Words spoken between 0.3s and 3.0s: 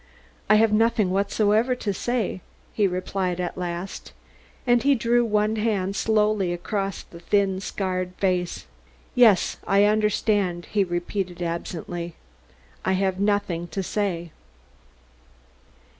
"I have nothing whatever to say," he